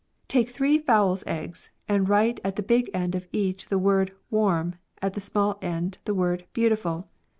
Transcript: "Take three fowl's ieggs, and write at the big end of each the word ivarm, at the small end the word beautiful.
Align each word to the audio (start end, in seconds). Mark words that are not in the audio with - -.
"Take 0.27 0.49
three 0.49 0.79
fowl's 0.79 1.23
ieggs, 1.27 1.69
and 1.87 2.09
write 2.09 2.39
at 2.43 2.55
the 2.55 2.63
big 2.63 2.89
end 2.91 3.13
of 3.13 3.27
each 3.31 3.67
the 3.69 3.77
word 3.77 4.13
ivarm, 4.31 4.73
at 4.99 5.13
the 5.13 5.21
small 5.21 5.59
end 5.61 5.99
the 6.05 6.15
word 6.15 6.47
beautiful. 6.53 7.07